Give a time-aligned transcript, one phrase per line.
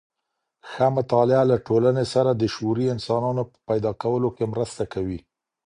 [0.69, 5.19] ښه مطالعه له ټولني سره د شعوري انسانانو په پيدا کولو کي مرسته کوي.